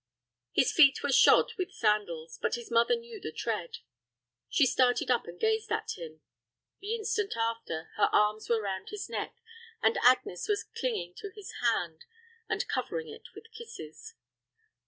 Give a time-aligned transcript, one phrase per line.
[0.51, 3.77] His feet were shod with sandals; but his mother knew the tread.
[4.49, 6.21] She started up and gazed at him.
[6.79, 9.35] The instant after, her arms were round his neck,
[9.79, 12.05] and Agnes was clinging to his hand
[12.49, 14.15] and covering it with kisses.